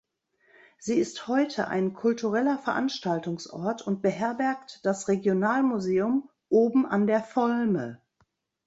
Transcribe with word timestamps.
Sie 0.79 0.95
ist 0.95 1.27
heute 1.27 1.67
ein 1.67 1.93
kultureller 1.93 2.57
Veranstaltungsort 2.57 3.85
und 3.85 4.01
beherbergt 4.01 4.79
das 4.83 5.07
Regionalmuseum 5.07 6.27
„Oben 6.49 6.87
an 6.87 7.05
der 7.05 7.21
Volme“. 7.35 8.01